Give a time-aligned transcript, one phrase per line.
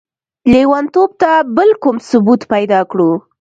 [0.51, 3.11] ليونتوب ته به بل کوم ثبوت پيدا کړو؟!